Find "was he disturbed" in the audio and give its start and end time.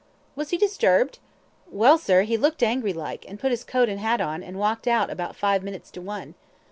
0.35-1.19